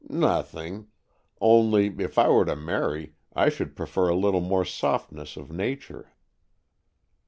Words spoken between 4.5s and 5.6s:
softness of